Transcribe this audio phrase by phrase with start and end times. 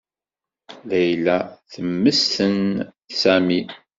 [0.89, 1.37] Layla
[1.71, 2.57] temmesten
[3.19, 3.67] Sami.